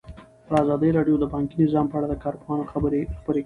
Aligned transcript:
ازادي 0.63 0.89
راډیو 0.97 1.15
د 1.19 1.25
بانکي 1.33 1.57
نظام 1.63 1.85
په 1.89 1.95
اړه 1.97 2.07
د 2.09 2.15
کارپوهانو 2.23 2.69
خبرې 2.71 3.01
خپرې 3.19 3.19
کړي. 3.25 3.39